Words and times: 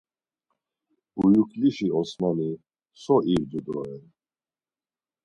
Buyuklişi 1.19 1.87
Osmani 1.99 2.49
so 3.01 3.15
irdu 3.33 3.59
doren? 3.65 4.03